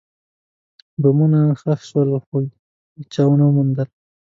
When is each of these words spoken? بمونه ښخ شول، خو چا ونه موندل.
بمونه 1.01 1.39
ښخ 1.59 1.79
شول، 1.89 2.09
خو 2.25 2.37
چا 3.13 3.23
ونه 3.27 3.45
موندل. 3.55 3.89